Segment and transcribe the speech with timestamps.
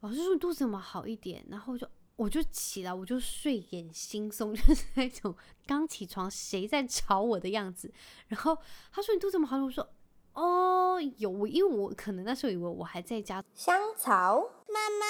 [0.00, 1.44] 老师说你肚子怎么好一点？
[1.50, 1.86] 然后就
[2.16, 7.92] 我就起来，我就睡眼惺忪， 就是那种刚起床谁在吵我的样子。
[8.28, 8.56] 然后
[8.90, 9.62] 他说你肚子怎么好？
[9.62, 9.86] 我说
[10.32, 13.44] 哦有，因为我可能那时候以为我还在家。
[13.54, 15.04] 香草妈妈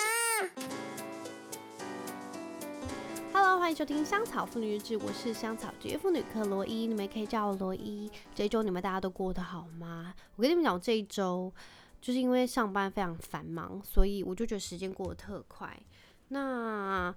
[3.32, 8.10] ，Hello，欢迎收听香草妇女日志，我是香草职业妇女克罗伊，你们可以叫我罗伊。
[8.34, 10.12] 这一周你们大家都过得好吗？
[10.34, 11.52] 我跟你们讲，这一周。
[12.00, 15.78] 就是因为上班非常繁忙，所以我就觉得时间过得特快。
[16.28, 17.14] 那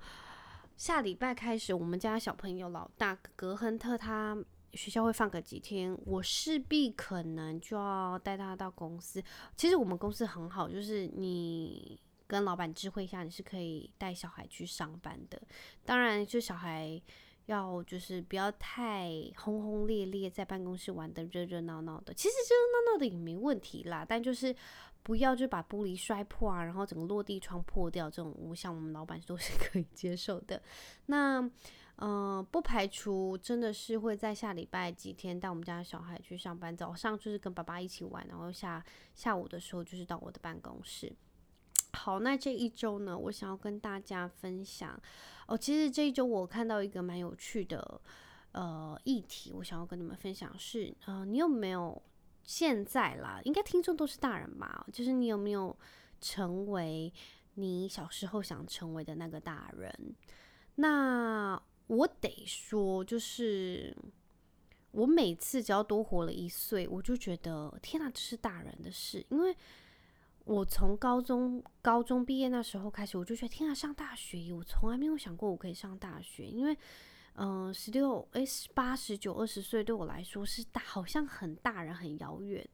[0.76, 4.38] 下礼拜开始，我们家小朋友老大格亨特他
[4.74, 9.24] 学校会放个几天，我势必可能就要带他到公司。
[9.56, 15.42] 其实我们公司很好，就是你跟老板知会一下，你是可以带小孩去上班的。
[15.86, 17.02] 当然，就小孩。
[17.46, 22.14] 要就是不要太轰轰烈烈，在办公室玩得热热闹闹的。
[22.14, 24.56] 其实热热闹闹的也没问题啦，但就是
[25.02, 30.62] 不要就把玻璃摔破啊，然后整个落地窗破掉这种，我想我们老板都是可以接受的。
[31.08, 31.50] 那
[31.98, 41.14] 嗯、不排除真的是会在下礼拜几天带我们家小孩去上班，早上就是跟爸爸一起玩，然后下下午的时候就是到我的办公室。
[41.96, 45.00] 好，那这一周呢，我想要跟大家分享
[45.48, 45.58] 哦。
[45.58, 48.02] 其实这一周我看到一个蛮有趣的
[48.52, 52.02] 呃议题，我想要跟你们分享是呃，你有没有
[52.44, 53.40] 现在啦？
[53.46, 54.86] 应该听众都是大人吧？
[54.92, 55.74] 就是你有没有
[56.20, 57.14] 成为
[57.54, 60.16] 你小时候想成为的那个大人？
[60.76, 63.96] 那我得说，就是
[64.92, 69.56] 我每次只要多活了一岁，我就觉得天哪，这是大人的事，因为。
[70.46, 74.52] 我从高中高中毕业那时候开始，我就觉得天啊，上大学！
[74.52, 76.78] 我从来没有想过我可以上大学，因为，
[77.36, 82.68] 嗯、十六、哎，十八、十九、二十岁对我来说是大，好像很大人，很遥远。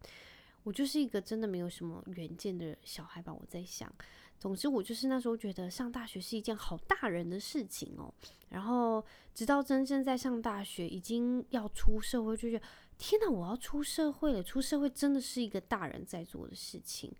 [0.63, 3.31] 我就是一个真的没有什么远见的小孩吧。
[3.31, 3.91] 我在想，
[4.39, 8.11] 总之我就是那时候觉得上大学是一件好大人的事情哦。
[8.49, 9.03] 然后
[9.35, 12.65] 直到真正在上大学，已经要出社会，就觉得
[12.97, 14.43] 天哪，我要出社会了！
[14.43, 17.13] 出社会真的是一个大人在做的事情。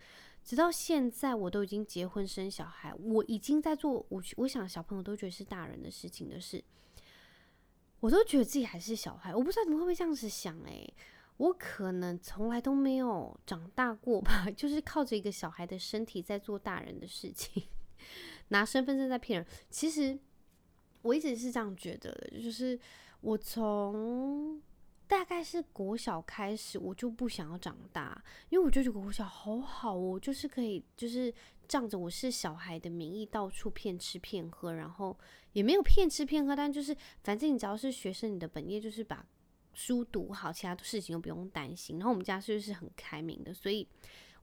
[0.50, 6.64] 直到现在，我都已经结婚生小孩，我已经在做我我想小朋友都觉得是大人的事情的事，
[8.00, 9.36] 我都觉得自己还是小孩。
[9.36, 10.92] 我不知道你们会不会这样子想诶、
[11.38, 17.66] 我可能从来都没有长大过吧， 就是靠着一个小孩的身体在做大人的事情，
[18.50, 19.48] 拿身份证在骗人。
[19.70, 20.18] 其实
[21.04, 22.80] 我一直是这样觉得的，就是
[23.22, 24.60] 我从。
[25.10, 31.34] 大概是国小开始，我就不想要长大，因为我就觉得国小好好哦，就是可以，就是
[31.68, 35.18] 仗着我是小孩的名义到处骗吃骗喝，然后
[35.54, 39.26] 也没有骗吃骗喝，但就是反正你只要是学生，你的本业就是把
[39.74, 41.98] 书读好，其他的事情又不用担心。
[41.98, 43.52] 然后我们家是不是很开明的？
[43.52, 43.88] 所以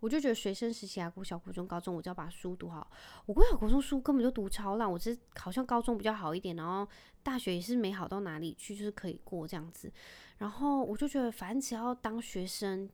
[0.01, 2.91] 我就觉得学生时期啊，国小、国中、高中，我就要把书读好。
[3.27, 6.87] 我国小、国中书根本就读超烂，我只是好像高中比较好一点，然后
[7.23, 9.93] 大学也是没好到哪里去，就是可以过这样子。
[10.39, 12.89] 然后我就觉得，反正只要当学生，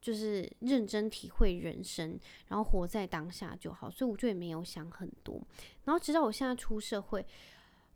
[0.00, 2.18] 就是认真体会人生，
[2.48, 3.90] 然后活在当下就好。
[3.90, 5.40] 所以我就也没有想很多。
[5.84, 7.24] 然后直到我现在出社会，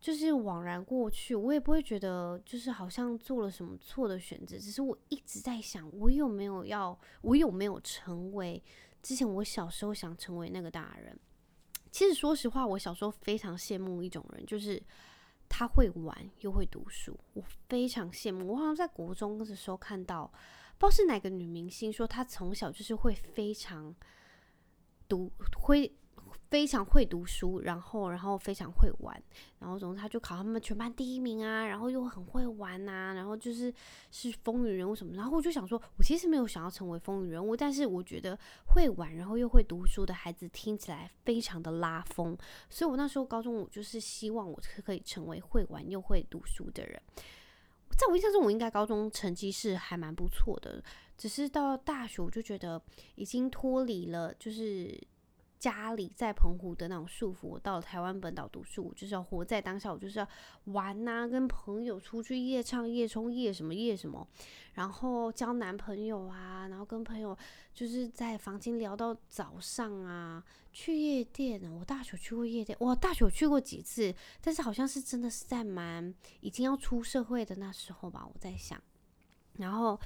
[0.00, 4.58] 就是惘然过去，我也不会觉得就是好像做了什么错的选择。
[4.58, 8.62] 只是我一直在想，我有没有要，我有没有成为
[9.02, 11.18] 之前我小时候想成为那个大人？
[11.90, 14.82] 其实说实话，我小时候非常羡慕一种人，就是。
[15.48, 18.48] 他会玩又会读书，我非常羡慕。
[18.48, 20.26] 我好像在国中的时候看到，
[20.76, 23.94] 不知道是哪个女明星说，她从小就是会非常
[25.06, 25.96] 读会。
[26.48, 29.20] 非常会读书，然后然后非常会玩，
[29.58, 33.72] 然后总之他就考他们全班第一名啊，然后又很会玩呐、啊，然后就是
[34.10, 42.36] 是风云人物什么，然后我就想说，我其实没有想要成为风云人物，但是我觉得会玩然后又会读书的孩子听起来非常的拉风，
[42.70, 47.02] 所以我那时候高中我就是希望我可以成为会玩又会读书的人，
[47.98, 50.80] 在我印象中我应该高中成绩是还蛮不错的，
[51.18, 52.80] 只是到大学我就觉得
[53.16, 54.96] 已经脱离了就是。
[55.58, 60.28] 家里在澎湖的那种束缚，我到了台湾本岛读书，我就是要活在当下，我就是要
[60.64, 64.26] 玩呐、啊，跟朋友出去夜唱夜冲夜什么夜什么，
[64.74, 67.36] 然后交男朋友啊，然后跟朋友
[67.74, 71.72] 就是在房间聊到早上啊，去夜店啊。
[71.72, 78.80] 我大学去过夜店，我大学去过几次，但是好像是真的是在蛮已经要出社会的那时候吧，我在想，
[79.54, 79.98] 然后。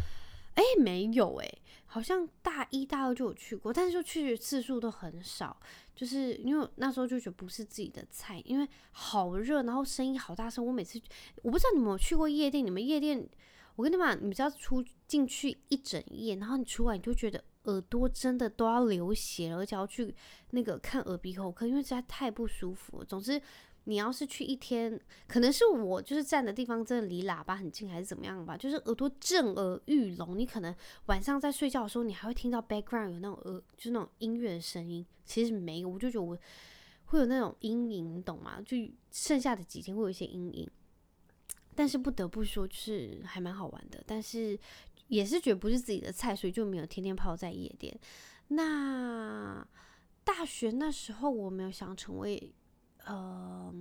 [0.60, 1.50] 哎，没有哎，
[1.86, 5.58] 好像大一大二就有去过，但是就去的次数都很少，
[5.96, 10.64] 就是因为那时候就觉得不是自己的菜，因为好热，然后声音好大声。
[10.64, 11.00] 我每次
[11.42, 13.26] 我不知道你们有去过夜店，你们夜店，
[13.76, 20.14] 我跟你们讲，你们只要出进去一整夜，然后你出来你就觉得耳朵真的都要流血了，而且要去
[20.50, 23.04] 那个看耳鼻喉科，因为实在太不舒服了。
[23.04, 23.40] 总之，
[23.90, 30.38] 你要是去一天，可能是我就是站的地方真的离喇叭很近，还是怎么样吧，就是耳朵震耳欲聋。
[30.38, 30.72] 你可能
[31.06, 35.04] 晚上在睡觉的时候，你还会听到 background 有那种呃，就是那种音乐的声音。
[35.24, 36.38] 其实没有，我就觉得我
[37.06, 38.62] 会有那种阴影，你懂吗？
[38.64, 38.76] 就
[39.10, 40.70] 剩下的几天会有一些阴影。
[41.74, 44.00] 但是不得不说，就是还蛮好玩的。
[44.06, 44.56] 但是
[45.08, 47.98] 也是觉得不是自己的菜，所以就没有天天泡在夜店。
[48.48, 49.66] 那
[50.22, 52.52] 大学那时候，我没有想成为，
[53.04, 53.72] 呃，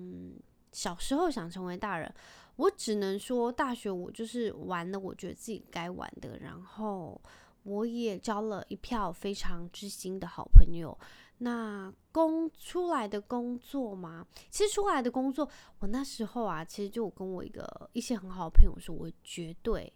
[0.71, 2.13] 小时候想成为大人。
[2.55, 6.37] 我只能说，大学我就是玩了，我觉得自己该玩的。
[6.39, 7.21] 然后
[7.63, 10.97] 我也交了一票非常知心的好朋友。
[11.41, 15.49] 那工出来的工作嘛，其实出来的工作，
[15.79, 19.93] 我那时候啊，其实就跟我一个一些很好的朋友说，我绝对，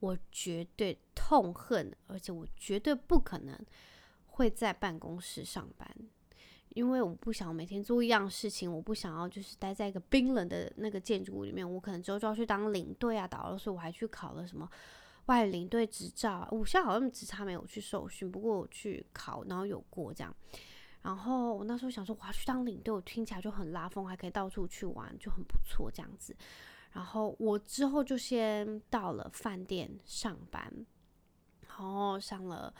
[0.00, 3.56] 我绝对痛恨，而且我绝对不可能
[4.26, 5.88] 会在办公室上班，
[6.74, 14.68] 因为我不想每天做一样事情，我不想要就是待在一个冰冷的那个建筑物里面，我可能之后就要去当领队啊，导游，所以我还去考了什么
[15.26, 20.34] 外领队执照，我现在好像只差没有去受训，不过我去考，然后有过这样。
[21.02, 26.34] 然后我那时候想说，我要去当领队，我听起来就很拉风，还可以到处去玩，就很不错这样子。
[26.92, 30.72] 然后我之后就先到了饭店上班，
[31.66, 32.72] 然后上了。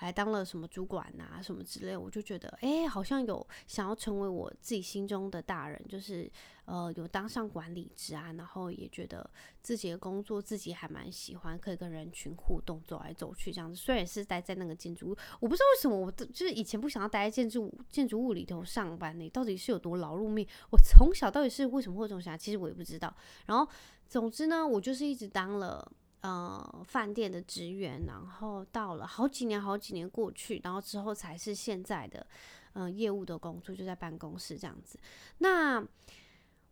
[0.00, 6.30] 还当了什么主管啊，什么之类，我就觉得，哎，好像有想要成为我自己心中的大人，就是
[6.64, 9.30] 呃，有当上管理职啊，然后也觉得
[9.60, 13.76] 自己的工作自己还蛮喜欢，可以跟人群互动，走来走去这样子。
[13.76, 20.48] 虽然是待在那个建筑物，我不知道为什么，我就是以前不想要待在建筑建筑物里头上班呢，到底是有多劳碌命？
[20.70, 22.38] 我从小到底是为什么会这么想？
[22.38, 23.14] 其实我也不知道。
[23.44, 23.70] 然后
[24.08, 25.86] 总之呢，我就是一直当了。
[26.22, 32.26] 呃，饭店的职员，然后到了好几年，好几年过去，然后之后才是现在的，
[32.74, 34.98] 嗯、呃，业务的工作，就在办公室这样子。
[35.38, 35.82] 那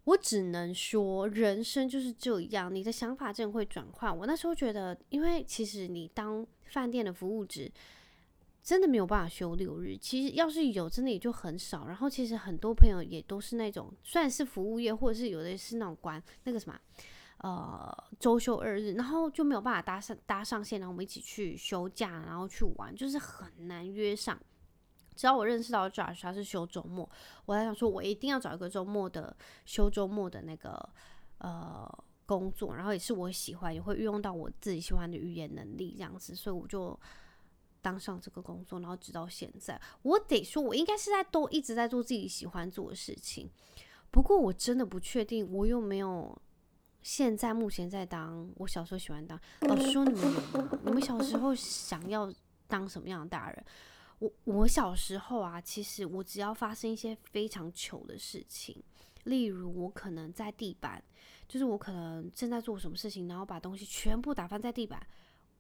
[0.05, 4.15] 我只能说，人生就是这样，你的想法真的会转换。
[4.15, 7.73] 我那时候觉得，因为其实你当饭店的服务职，
[8.63, 9.97] 真的没有办法休六日。
[9.97, 11.87] 其实要是有，真的也就很少。
[11.87, 16.79] 然后其实很多朋友也都是那种，虽然是服务业，或者是有的是那种管那个什么。
[17.39, 24.37] 呃，周休二日，然后就没有办法搭上搭上线，然后我们一起去休假，然后去玩，就是很难约上。
[25.15, 27.09] 只要我认识到 Josh，他是休周末，
[27.47, 30.89] 我还想说，我一定要找一个周末的休周末的那个
[31.39, 31.89] 呃
[32.27, 36.99] 工作，然后也是我喜欢，也会运用到我自己喜欢的语言能力这样子，所以我就
[37.81, 43.49] 当上这个工作，然后直到现在，我得说，我应该是在都一直在做自己喜欢做的事情，
[44.11, 46.37] 不过我真的不确定，我又没有。
[47.03, 49.41] 现在目前在当，我小时候喜欢当。
[49.61, 50.79] 老师说，你们有吗？
[50.85, 52.33] 你们小时候想要
[52.67, 53.65] 当什么样的大人？
[54.19, 58.83] 我我小时候啊，其实我只要发生一些非常糗的事情，
[59.25, 61.03] 例如我可能在地板，
[61.47, 65.01] 就是我可能正在做什么事情，然后把东西全部打翻在地板，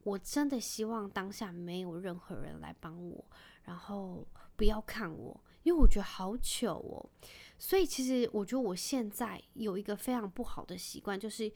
[0.02, 3.24] 我真的希望当下没有任何人来帮我，
[3.62, 4.26] 然后
[4.56, 7.10] 不要看我，因为我觉得好糗哦。
[7.58, 11.52] 所以其实我觉得我现在有一个非常不好的习惯，就是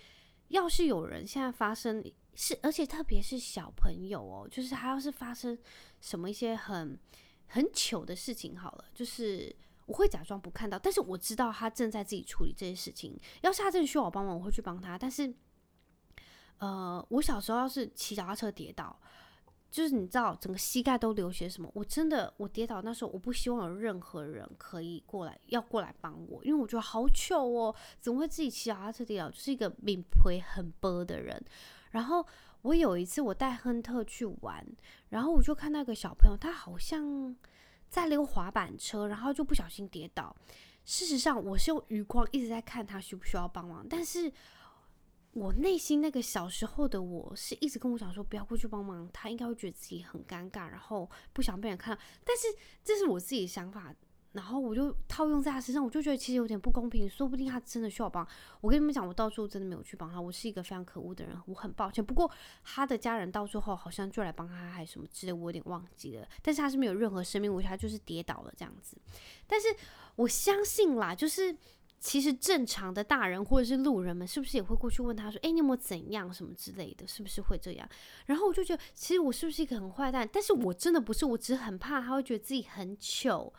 [0.48, 2.04] 要是有人现在发生
[2.34, 5.56] 是，而且特别是小朋友哦，就是他要是发生
[6.00, 6.98] 什么一些很
[7.46, 9.54] 很糗的事情，好了，就是
[9.86, 13.18] 我会假装不看到，但是我知道他正在自己处理这些事情。
[13.40, 14.98] 要是他真的需要我帮忙，我会去帮他。
[14.98, 15.32] 但是，
[16.58, 19.00] 呃，我小时候要是骑脚踏车跌倒。
[19.72, 21.68] 就是你知道整个膝盖都流血什么？
[21.72, 29.30] 我真的我跌倒那时候，我不希望有任何人可以过来要过来帮我，因为我觉得好糗哦，怎么会自己骑脚踏车跌倒？
[29.30, 31.42] 就是一个命腿很薄的人。
[31.92, 32.24] 然后
[32.60, 34.62] 我有一次我带亨特去玩，
[35.08, 37.34] 然后我就看到一个小朋友，他好像
[37.88, 40.36] 在溜滑板车，然后就不小心跌倒。
[40.84, 44.30] 事实上我是用余光一直在看他需不需要帮忙，但是。
[45.32, 52.02] 我内心那个小时候的我是一直跟我讲说，不要过去帮忙，他应该会觉得自己很尴尬，然后不想被人看到。
[52.22, 52.48] 但是
[52.84, 53.94] 这是我自己的想法，
[54.32, 57.08] 然后我就套用在他身上，我就觉得其实有点不公平。
[57.08, 58.28] 说不定他真的需要帮。
[58.60, 62.04] 我跟你们讲，我到最后真的没有去帮他，我是一个非常可恶的人，我很抱歉。
[62.04, 62.30] 不过
[62.62, 66.28] 他的家人到最后好像就来帮他，还什么之类，我有点忘记了。
[66.42, 68.98] 但是他是没有任何生命危险，他就是跌倒了这样子。
[69.46, 69.68] 但是
[70.16, 71.56] 我相信啦，就是。
[72.02, 77.06] 其实正常的大人或者是路人们，是不是也会过去问他说：“诶，你有没有怎样什么之类的？
[77.06, 77.88] 是不是会这样？”
[78.26, 80.28] 然后我就觉得，其实我是不是一个很坏蛋？
[80.32, 83.54] 但是我真的不是，我只是很怕他会觉得自己很糗，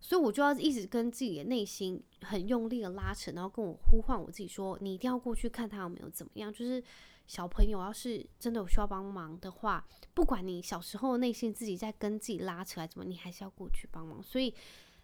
[0.00, 6.82] 所以我就要一直跟自己的内心很用力的拉扯，然后跟我呼唤我自己说：“你一定要过去看他有没有怎么样。”就是
[7.26, 14.22] 小朋友要是真的有需要帮忙的话，不管你小时候内心自己在跟自己拉扯来怎么，你还是要过去帮忙。
[14.22, 14.54] 所以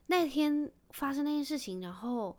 [0.07, 2.37] 那天发生那件事情，然后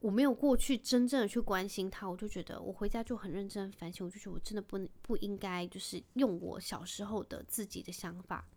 [0.00, 8.48] 我没有过去真正的去关心他，我就觉得我回家就很认真反省，我就觉得我真的不不应该就是用我小时候的自己的想法。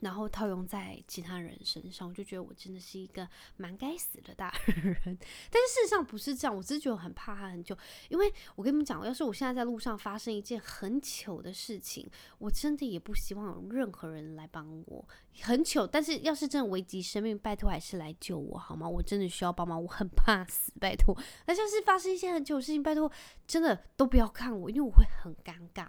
[0.00, 4.96] 然后套用在其他人身上，我就觉得我真的是一个蛮该死的大人。
[5.50, 7.76] 但是事实上不是这样，我只是觉得很怕他很久。
[8.08, 15.08] 因为我跟你们讲，要是我现在在路上发生一件很糗的事情，我真的也不希望有任何人来帮我。
[15.40, 18.88] 很糗，但是要是真的危及生命，拜托还是来救我好吗？
[18.88, 21.16] 我真的需要帮忙，我很怕死，拜托。
[21.46, 23.10] 那像是发生一些很糗的事情，拜托
[23.46, 25.86] 真的都不要看我，因为我会很尴尬。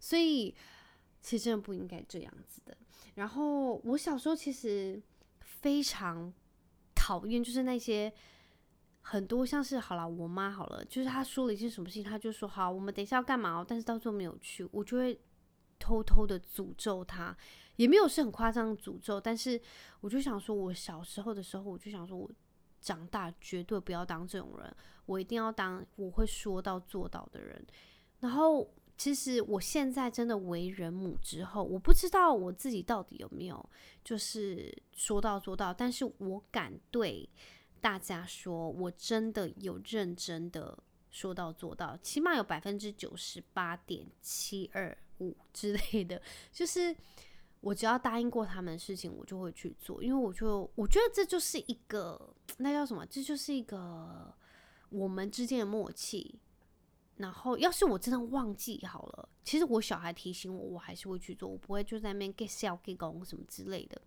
[0.00, 0.54] 所以
[1.20, 2.76] 其实真的不应该这样子的。
[3.16, 5.02] 然后我小时候其实
[5.40, 6.32] 非常
[6.94, 8.10] 讨厌，就是那些
[9.00, 15.18] 很多像是好了，我妈好了，就是她说了一件什么事情，她就说好，我们等一下要干嘛哦，但是到最后没有去，我就会
[15.78, 17.36] 偷偷的诅咒她，
[17.76, 19.60] 也没有是很夸张的诅咒，但是
[20.00, 22.30] 我就想说，我小时候的时候，我就想说我
[22.80, 27.66] 长大绝对不要当这种人，我一定要当我会说到做到的人，
[28.20, 28.70] 然后。
[28.96, 33.70] 其实我现在真的为人母之后，我不知道我自己到底有没有
[34.02, 37.28] 就是说到做到，但是我敢对
[37.80, 40.78] 大家说，我真的有认真的
[41.10, 46.96] 说到做到，起码有百分之九十八点七二五 之类的，就是
[47.60, 54.34] 我只要答应过他们的事情，我就会去做，因为我就我觉得这就是一个 那叫什么，这就是一个
[54.88, 56.40] 我们之间的默契。
[57.16, 64.00] 然后，要是我真的忘记好了，其实我小孩提醒我，我还是会去做，我不会就在那边 get sell get on 什么之类的。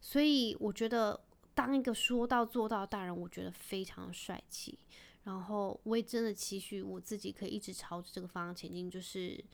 [0.00, 1.20] 所以我觉得
[1.54, 4.78] 当一个说到做到大人，我觉得非常帅气。
[5.24, 9.44] 然后我也真的期许我自己可以一直朝着这个方向前进，就是。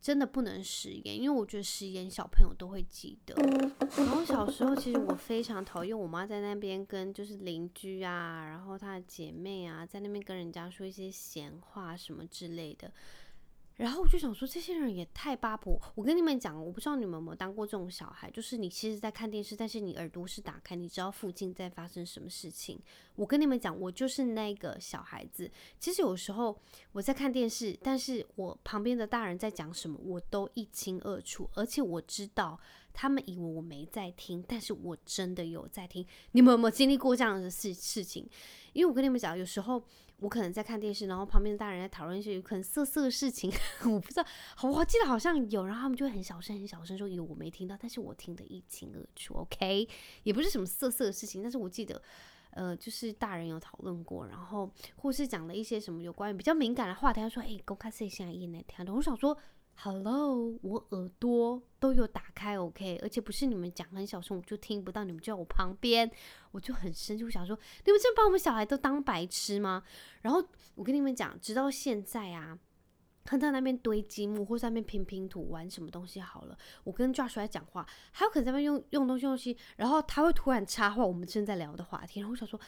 [0.00, 3.34] 真的不能食言，因为我觉得食言小朋友都会记得。
[3.96, 12.92] 然后小时候其实我非常讨厌我妈在那边跟就是邻居啊，然后她的姐妹啊，在那边跟人家说一些闲话什么之类的。
[13.78, 15.80] 然后我就想说，这些人也太八婆。
[15.94, 22.80] 我跟你们讲，我不知道你们有没有当过这种小孩，就是你其实在看电视，但是你耳朵是打开，你知道附近在发生什么事情。
[23.14, 25.48] 我跟你们讲，我就是那个小孩子。
[25.78, 26.58] 其实有时候
[26.90, 32.58] 我在看电视，但是我旁边的大人在讲什么，我都一清二楚，而且我知道
[32.92, 36.04] 他们以为我没在听，但是我真的有在听。
[36.32, 38.28] 你们有没有经历过这样的事事情？
[38.72, 39.80] 因为我跟你们讲，有时候。
[40.20, 43.52] 我可能在看电视，然后旁边的大人在讨论一些有可能色色的事情，
[43.86, 44.24] 我不知道，
[44.56, 49.34] 好，我记得好像有，然后他们就会很小声、很小声说：“有，我没听到，但是我听得一清二楚。
[49.34, 49.88] ”OK，
[50.24, 52.02] 也不是什么色色的事情，但是我记得，
[52.50, 59.38] 呃，就是大人有讨论过，然后或是讲了一些什么有关于比较敏感的话题，他说：“哎，公开试一下，一来听。”我想说。
[59.80, 66.10] Hello，我耳朵都有打开，OK，而且不是你们讲很小声我就听不到，你们就在我旁边，
[66.50, 69.84] 我就很生气，我想说，你们真把我们小孩都当白痴吗？
[70.22, 70.44] 然后
[70.74, 72.58] 我跟你们讲，直到现在啊，
[73.24, 82.58] 看到那边堆积木或在那边拼拼图玩什么东西好了，我跟 Josh 在讲话，还有可能在那边用用东西用东西，然后他会突然插话我们正在聊的话题，然后我想说。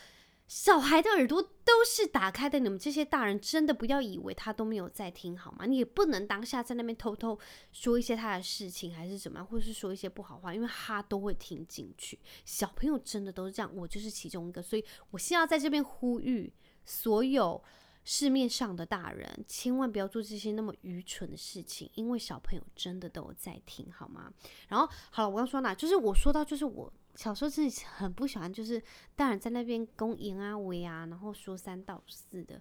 [0.50, 5.64] 小孩的耳朵都是打开的，你们这些大人真的不要以为他都没有在听好吗？
[5.64, 7.38] 你也不能当下在那边偷偷
[7.70, 12.18] 说一些他的事情，还是怎么样，或是说一些不好话，因为他都会听进去。
[12.44, 16.52] 小朋友真的都是这样，我就是其中一个，所以我现在在这边呼吁
[16.84, 17.62] 所有
[18.02, 24.32] 市面上的大人，千万不要做这些那么愚蠢的事情，因为小朋友真的都有在听好吗？
[24.66, 26.92] 然后好了，我刚说哪，就是我说到就是我。
[27.14, 28.82] 小时候自己很不喜欢，就是
[29.14, 32.60] 大人在那边公言啊、为啊，然后说三道四的。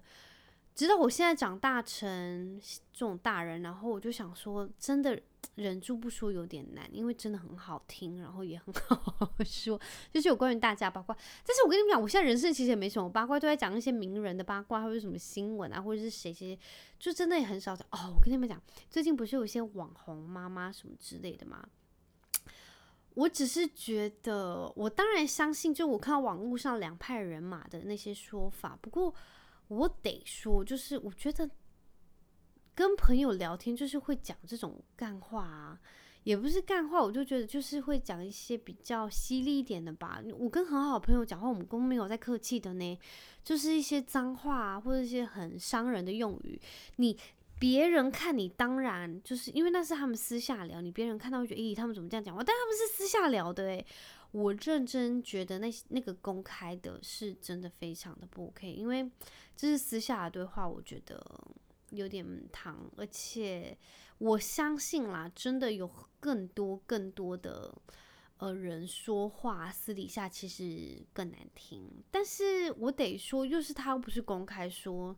[0.72, 2.58] 直到我现在长大成
[2.92, 5.20] 这种大人，然后我就想说，真的
[5.56, 9.78] 忍住不说有点难，因为真的很好听，然后也很 好说，
[10.10, 11.14] 就是有关于大家八卦。
[11.44, 16.58] 但是我跟你们讲，我现在人生其实也没什么八卦，都在讲一些名人的八卦，或者什么新闻啊，或者是谁谁，
[16.98, 17.86] 就真的也很少讲。
[17.90, 21.62] 哦，我跟你们讲，最近不是有一些网红妈妈什么之类的吗？
[23.14, 28.78] 我只是觉得，我当然相信，就我看到网络上两派人马的那些说法。
[28.80, 29.12] 不过，
[29.68, 31.50] 我得说，就是我觉得
[32.74, 35.80] 跟朋友聊天，就是会讲这种干话啊，
[36.22, 40.22] 也不是干话，我就觉得就是会讲一些比较犀利一点的吧。
[40.38, 42.98] 我跟很好朋友讲话，我们根本没有在客气的呢，
[43.42, 46.60] 就是一些脏话啊，或者一些很伤人的用语，
[46.96, 47.18] 你。
[47.60, 52.42] 别人看你当然就是因为那是他们私下聊，你别人看到会觉得，咦，他们怎么这样讲话？
[52.42, 53.86] 但他们是私下聊的，诶，
[54.32, 59.08] 我认真觉得那那个公开的是真的非常的不 OK，因为
[59.54, 61.22] 这是私下的对话，我觉得
[61.90, 63.76] 有点烫，而且
[64.16, 65.86] 我相信啦，真的有
[66.18, 67.70] 更多更多的
[68.38, 75.14] 呃人说话私底下其实更难听，但是我得说，又是他又不是公开说，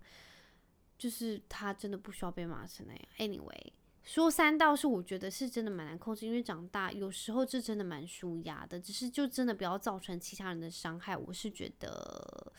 [1.02, 3.02] 就是他真的不需要被骂成那样。
[3.18, 3.72] Anyway。
[4.04, 12.52] 说三道四，我觉得是真的蛮难控制，因为长大有时候这真的蛮舒压的，只是就真的不要造成其他人的伤害，我是觉得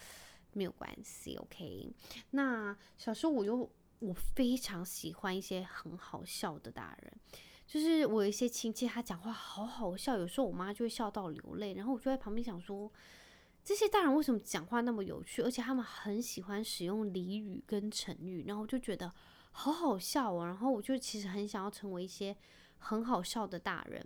[0.54, 1.92] 没有关系，OK。
[2.32, 3.70] 那小时候我又
[4.00, 7.14] 我非常喜欢一些很好笑的大人，
[7.68, 12.90] 就是我有一些亲戚他讲话好好笑，有时候我妈就会笑到流泪，然后我就在旁边想说，
[13.64, 19.12] 这些大人为什么讲话那么有趣，而且他们很喜欢使用俚语跟成语，然后就觉得。
[19.56, 22.36] 好好笑哦，然后我就其实很想要成为一些
[22.80, 24.04] 很好笑的大人，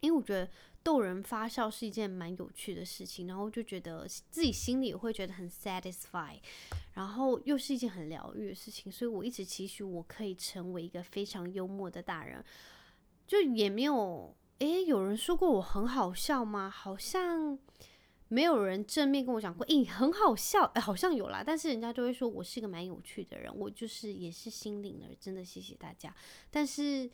[0.00, 0.50] 因为我觉得
[0.82, 6.36] 逗人发笑是一件蛮有趣的事情，然后就觉得自己心里也会觉得很 satisfy，
[6.94, 12.44] 然后又是一件很疗愈的事情，所以我一直期许我可以成为一个非常幽默的大人，
[13.24, 16.68] 就也没有诶，有人说过我很好笑吗？
[16.68, 17.56] 好像。
[18.32, 26.14] 没有人正面跟我讲过，诶，很好笑，诶，好像有啦，但是人家就会说我是一个蛮有趣的人，我就是也是心领了，真的谢谢大家。
[26.50, 27.10] 但是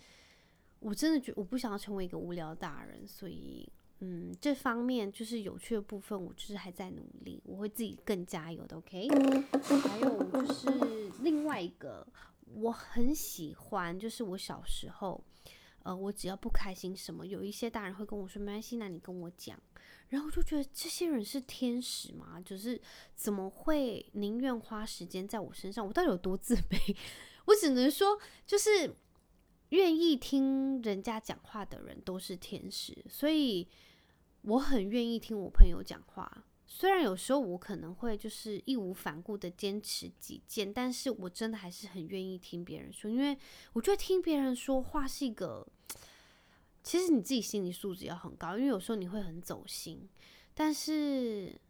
[0.78, 9.08] 我真的觉我不想要成为一个无聊大人，所以嗯，这方面就是有趣的部分，我就是还在努力，我会自己更加油的，OK。
[9.88, 12.06] 还有就是另外一个，
[12.54, 15.20] 我很喜欢，就是我小时候，
[15.88, 19.58] 呃，我只要不开心什么，有一些大人会跟我说没关系，那你跟我讲。
[20.10, 22.38] 然后就觉得这些人是天使吗？
[22.44, 22.78] 就是
[23.14, 25.86] 怎么会宁愿花时间在我身上？
[25.86, 26.94] 我到底有多自卑？
[27.46, 28.94] 我只能说，就是
[29.70, 32.94] 愿意听人家讲话的人都是天使。
[33.08, 33.66] 所以
[34.42, 43.38] 我很愿意听我朋友讲话，虽然有时候我可能会就是义无反顾的坚持己见，但是我真的还是很愿意听别人说，因为
[43.72, 45.66] 我觉得听别人说话是一个。
[46.88, 50.08] 其实你自己心理素质要很高，因为有时候你会很走心，
[50.54, 51.60] 但是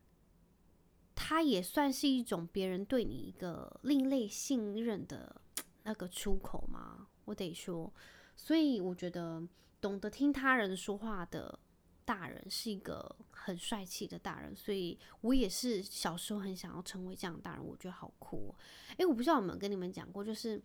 [1.16, 5.40] 它也算是一种别人对你一个另类信任的
[5.82, 7.08] 那个出口嘛。
[7.24, 7.92] 我得说，
[8.36, 9.42] 所以我觉得
[9.80, 11.58] 懂得听他人说话的
[12.04, 18.54] 大人是一个很帅气的大人，所以我也是小时候很想要成为这样的大人，我觉得好酷哦。
[18.98, 20.62] 诶，我不知道有没有跟你们讲过，就是。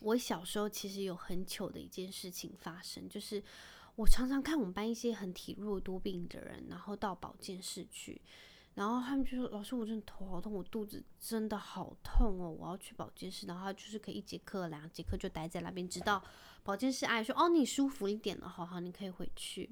[0.00, 3.42] 我小时候其实有很糗的一件事情发生，就是
[3.96, 8.20] 我常常看我们班一些很体弱多病的人，然后到保健室去，
[8.74, 16.22] 然后他们就说：“老师，我真的头好痛，我肚子真的好痛哦，我要去保健室。”然后就是可以一节课、两节课就待在那边，直到
[16.62, 19.70] 保健室阿姨说：“哦，你舒服一点了，好好，你可以回去。”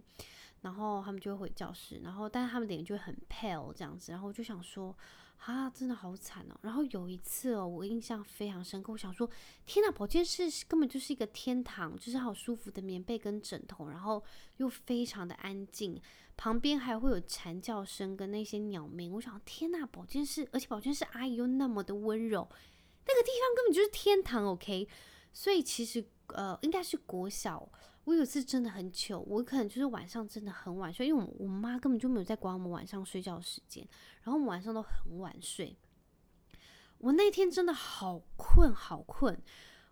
[0.60, 4.94] 然后他们就会回教室，然后但是他们脸就会很 pale 这样子，然后我就想说。
[5.38, 6.58] 啊，真的好惨哦！
[6.62, 8.92] 然后有一次哦，我印象非常深刻。
[8.92, 9.28] 我想说，
[9.64, 14.22] 天呐，保健室根本就是一个天堂，就是好舒服的棉被跟枕头，然后
[14.58, 15.98] 又非常的安静，
[16.36, 19.10] 旁边还会有蝉叫声跟那些鸟鸣。
[19.12, 22.46] 我想，天呐，保健室，而且保健室阿姨又那么的温柔，
[23.06, 24.86] 那个地方根本就是天堂，OK？
[25.38, 27.70] 所以其实呃，应该是国小。
[28.02, 33.86] 我有一次真的很糗，我可能就是晚上真的很晚睡，因为我我妈根本就没有在管我们晚上睡觉时间，
[34.22, 35.76] 然后我们晚上都很晚睡。
[36.98, 39.40] 我那天真的好困好困，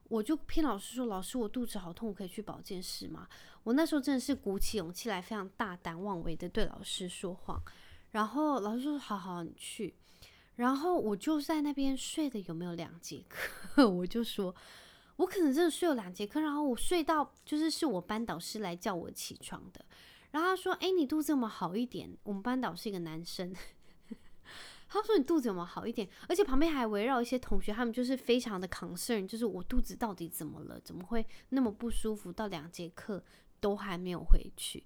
[0.08, 3.28] 我就骗老师说：“老师，我肚子好痛，我可以去保健室吗？”
[3.62, 7.62] 我那时候真的是鼓起勇气来，非常大胆妄为的对老师说谎。
[8.10, 9.94] 然后老师说：“好好，你去。”
[10.56, 14.52] 然后我就在那边睡的有没有两节课， 我就说。
[15.16, 19.84] 我可能真的睡了两节课，然后我睡到就是是我班导师来叫我起床的，
[20.30, 23.54] 然后他说：“哎，你肚子有没有好一点？”我们班导是一个男生，
[24.88, 30.78] 他说：“你肚子有没有好一点？”而且旁边还围绕一些同学，他们就是非常的 concern，就是我肚子到底怎么了？
[30.80, 32.30] 怎么会那么不舒服？
[32.30, 33.24] 到两节课
[33.58, 34.84] 都还没有回去，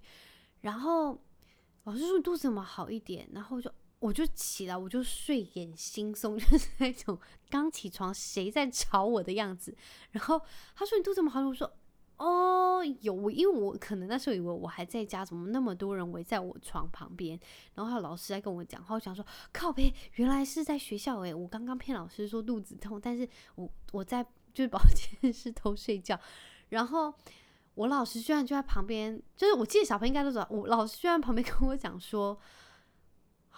[0.61, 1.21] 然后
[1.83, 3.69] 老师说：“你肚子有没有好一点？”然后就。
[4.01, 7.19] 我就起来，我就睡眼惺忪， 就是那种
[7.51, 9.77] 刚起床谁在吵我的样子。
[10.09, 10.41] 然后
[10.75, 11.71] 他说：“你肚子怎么好？”我说
[12.17, 17.39] ：“哦，有我。”因为我可能那时候以为我还在家，怎么那么多人围在我床旁边？
[17.75, 26.19] 然后还有老师在跟我讲话，我想说：“靠北，原来是在学校诶，我刚刚骗老师说肚子痛，但是我我在就是保健室偷睡觉。
[26.69, 27.13] 然后
[27.75, 32.35] 我老师居然就在旁边，就是我记得小朋友应该都知道，我老师居然旁边跟我讲说。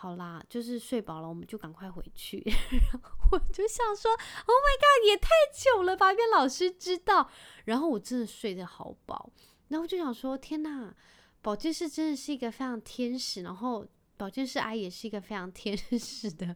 [0.03, 2.43] 好啦，就是睡饱了，我们就赶快回去。
[2.91, 6.11] 然后我就想说，Oh my god，也太久了吧！
[6.11, 7.29] 因为老师知道，
[7.63, 9.31] 然后我真的睡得好饱。
[9.69, 10.93] 然后就想说，天哪，
[11.41, 13.87] 保健室真的是一个非常天使，然后
[14.17, 16.53] 保健室阿姨也是一个非常天使的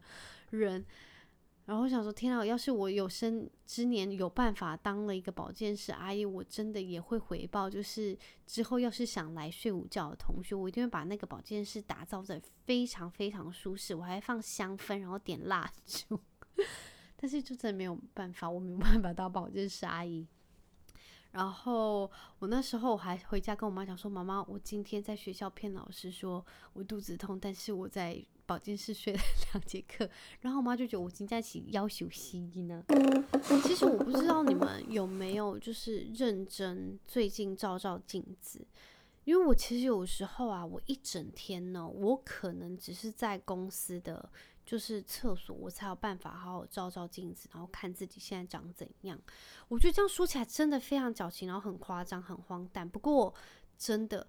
[0.50, 0.84] 人。
[1.68, 7.68] 然后我想说，天啊，要是我有生之年有办法当了一个保健室阿姨，我真的也会回报。
[7.68, 16.18] 就是之后要是想来睡午觉的同学，我一定会把那个保健室打造得非常非常舒适，我还放香氛，然后点蜡烛。
[17.20, 20.26] 但是就真没有办法，我没有办法当保健室阿姨。
[21.32, 29.20] 然后我那时候还回家跟我妈讲说：“妈妈，我今天在学校骗老师说我肚子痛，但是我在。”保健室睡了
[29.52, 30.08] 两节课，
[30.40, 32.82] 然后我妈就觉得我今天起要求西医呢。
[33.62, 38.66] 其实我不知道你们有没有就是认真最近照照镜子，
[39.24, 44.26] 因为我其实有时候啊，我一整天呢，我可能只是在公司的
[44.64, 49.20] 就是厕所，我才有办法好好照照镜子，然后看自己现在长怎样。
[49.68, 52.88] 我觉得这样说起来真的非常矫情，然后很夸张，很荒诞。
[52.88, 53.34] 不过
[53.76, 54.26] 真的。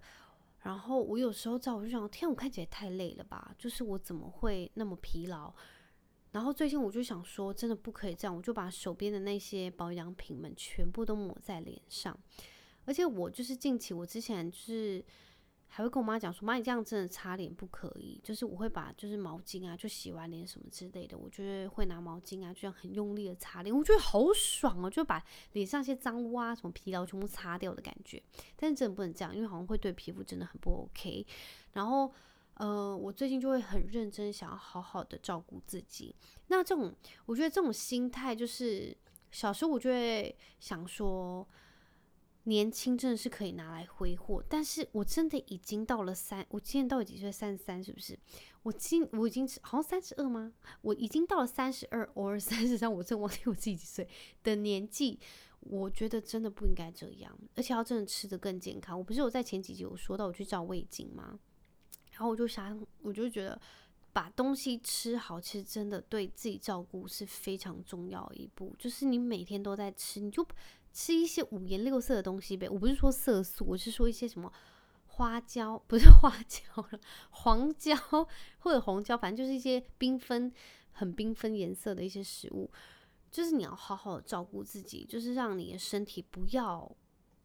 [0.62, 3.54] 然后我有时候照，我就想，天，我看起来太累了吧？
[3.58, 5.54] 就是我怎么会那么疲劳？
[6.32, 12.18] 然后最近我就想说，真的不可以这样，我就把手边的那些保养品们全部都抹在脸上。
[12.86, 15.04] 而且我就是近期，我之前是。
[15.72, 28.22] 还会跟我妈讲说：“妈，你这样真的擦脸不可以。”就是我会把就是毛巾啊，就洗完脸什么之类的，我觉得会拿毛巾啊，就这样很用力的擦脸，我觉得好爽哦，就把脸上一些脏污啊、什么疲劳全部擦掉的感觉。
[28.56, 31.26] 但是真的不能这样，因为好像会对皮肤真的很不 OK。
[31.74, 32.12] 然后，
[32.56, 36.16] 呃，我最近就会很认真想要好好的照顾自己。
[36.48, 36.92] 那这种，
[37.28, 38.98] 我觉得这种心态就是
[39.32, 41.48] 小时候我就会想说。
[42.44, 47.32] 年轻真的是可以拿来挥霍，但是我真的已经到了三，我今年到底几岁？
[47.32, 48.18] 三十三是不是？
[48.64, 50.54] 我今我已经好像三十二吗？
[50.82, 54.08] 我已经到了三十二，偶尔 三十三，我真忘记我自己几岁
[54.44, 55.20] 的年纪。
[55.60, 58.98] 我觉得真的不应该这样，而且要真的吃得更健康。
[58.98, 61.38] 我不是有在前几集有说到我去照胃镜吗？
[62.12, 63.60] 然后我就想，我就觉得
[64.14, 68.74] 把东西吃好，其实真的对自己照顾是非常重要一步。
[68.80, 70.46] 就是你每天都在吃，你就。
[70.92, 74.52] 吃一些五颜六色的东西呗，我不是说色素，我是说一些什么
[75.06, 77.00] 花椒，不是花椒了，
[77.30, 77.96] 黄椒
[78.60, 80.52] 或者红椒，反正就是一些缤纷、
[80.92, 82.70] 很缤纷颜色的一些食物。
[83.32, 86.92] 就是你要好好的照顾自己，就是让你的身体不要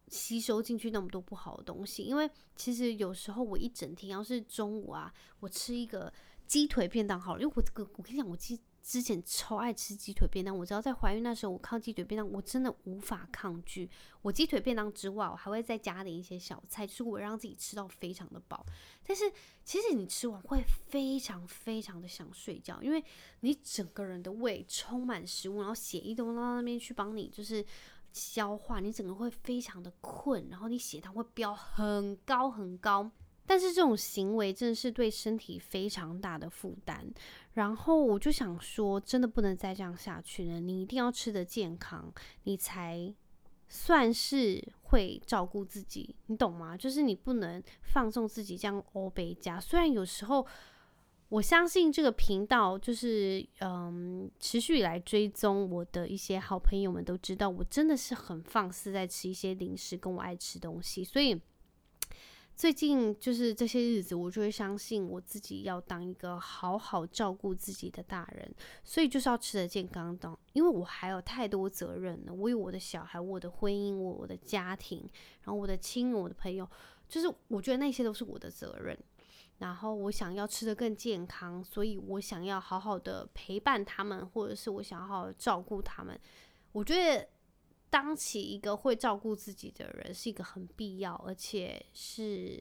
[0.09, 2.03] 吸收进去那么多不好的东西。
[2.03, 6.11] 因为其实有时候我一整天，要是中午啊，我吃一个
[6.47, 8.61] 鸡腿便当好了，因为我这个我跟你讲，我鸡。
[8.87, 13.89] 之前超爱吃鸡腿便当，我知道在怀孕那时候，我靠鸡腿便当，我真的无法抗拒。
[14.21, 18.63] 我鸡腿便当之外，我还会再加点一些小菜，就是我让自己吃到非常的饱。
[19.03, 19.25] 但是
[19.65, 23.03] 其实你吃完会非常非常的想睡觉，因为
[23.41, 27.65] 你整个人的胃充满食物，然后血液都到那边去帮你就是
[28.13, 33.11] 消化，你整个会非常的困，然后你血糖会飙很高很高。
[33.47, 37.05] 但是这种行为真的是对身体非常大的负担，
[37.53, 40.61] 然后我就想说，真的不能再这样下去了。
[40.61, 42.11] 你一定要吃得健康，
[42.45, 43.15] 你才
[43.69, 46.75] 算是会照顾自己，你懂吗？
[46.75, 49.61] 就是你不能放纵自己这样欧北加。
[49.61, 50.47] 虽然有时候，
[51.29, 61.39] 我相信这个频道就是嗯，持续以来追踪我的一些好朋友们都知道，我真的是很放肆在吃一些零食，跟我爱吃东西，所以。
[62.57, 72.33] 最近就是这些日子，我就会相信我自己要当一个好好照顾自己的大人，所以就是要吃得健康的，因为我还有太多责任了。
[72.33, 75.01] 我有我的小孩，我的婚姻，我我的家庭，
[75.43, 76.69] 然后我的亲人，我的朋友，
[77.09, 78.97] 就是我觉得那些都是我的责任。
[79.59, 86.19] 然后我想要吃得更健康，所以我想要好好的陪伴他们，或者是我想要好好照顾他们。
[86.71, 87.29] 我觉得。
[87.95, 92.61] 当起一个会照顾自己的人是一个很必要，而且是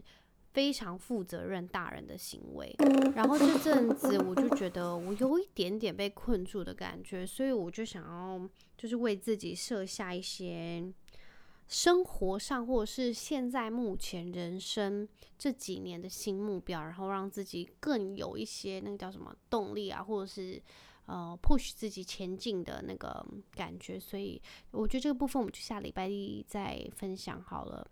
[0.52, 2.72] 非常负责任大人的行为。
[3.16, 10.94] 然后这阵子我就觉得我有一点点被困住的感觉，所以我就想要就是为自己设下一些
[11.68, 20.62] 生活上或者是现在目前人生这几年的新目标，然后让自己更有一些那个叫什么动力啊，或者是。
[21.06, 27.86] 呃，push 自己前进的那个感觉，所以我觉得这个部分我们就下礼拜一再分享好了。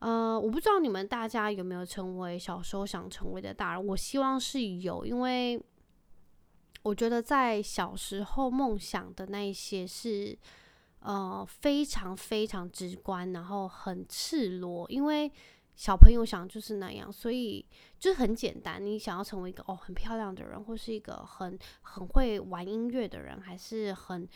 [0.00, 5.58] 呃，我不知道你们大家有没有成为小时候想成为的大人，我希望是有，因为
[6.82, 10.38] 我觉得在小时候梦想的那一些是
[11.00, 15.32] 呃非常非常直观，然后很赤裸，因为。
[15.76, 17.64] 小朋友想就是那样，所以
[17.98, 18.84] 就很简单。
[18.84, 24.26] 你想要成为一个哦很漂亮的人，或是一个很很会玩音乐的人，还是很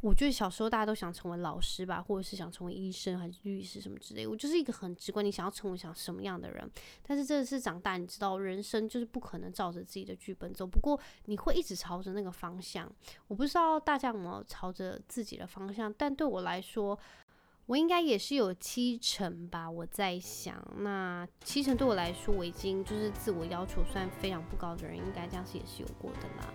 [0.00, 4.24] 我觉得小时候大家都想成为老师吧，或者是想成为医生还是律师什么之类。
[4.24, 6.70] 我就是一个很直观，你想要成为想什么样的人。
[7.04, 10.64] 但是这次长大，你知道人生就是不可能照着自己的剧本走。
[10.64, 12.88] 不过你会一直朝着那个方向。
[13.26, 16.96] 我不知道大家有没有朝着自己的方向，但对我来说，
[17.66, 19.70] 我应该也是有七成吧。
[19.70, 26.52] 我在想，那七成对我来说，我已经就是自我要求算非常不高的人，应该这样子也是有过的啦。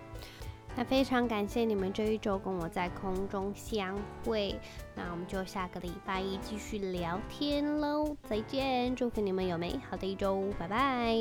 [0.76, 4.54] 那非常感谢你们这一周跟我在空中相会，
[4.94, 11.16] 那我们就下个礼拜一继续聊天喽，再见，祝福你们有美好的一周，拜拜。